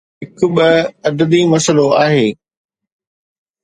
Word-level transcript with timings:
هڪ 0.23 0.35
ٻه 0.55 0.67
عددي 1.07 1.41
مسئلو 1.53 1.87
آهي. 2.03 2.25